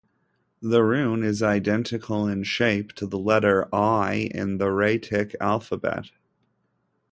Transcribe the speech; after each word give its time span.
The 0.63 0.81
rune 0.81 1.21
is 1.21 1.43
identical 1.43 2.27
in 2.27 2.41
shape 2.41 2.91
to 2.93 3.05
the 3.05 3.19
letter 3.19 3.69
"l" 3.71 4.05
in 4.11 4.57
the 4.57 4.65
Raetic 4.65 5.35
alphabet. 5.39 6.09